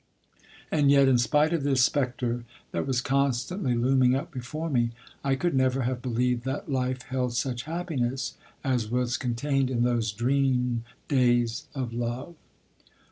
And 0.71 0.89
yet, 0.89 1.07
in 1.07 1.19
spite 1.19 1.53
of 1.53 1.61
this 1.61 1.83
specter 1.83 2.43
that 2.71 2.87
was 2.87 3.01
constantly 3.01 3.75
looming 3.75 4.15
up 4.15 4.31
before 4.31 4.67
me, 4.67 4.89
I 5.23 5.35
could 5.35 5.53
never 5.53 5.83
have 5.83 6.01
believed 6.01 6.43
that 6.45 6.71
life 6.71 7.03
held 7.03 7.35
such 7.35 7.65
happiness 7.69 8.35
as 8.63 8.89
was 8.89 9.15
contained 9.15 9.69
in 9.69 9.83
those 9.83 10.11
dream 10.11 10.85
days 11.07 11.67
of 11.75 11.93
love. 11.93 12.33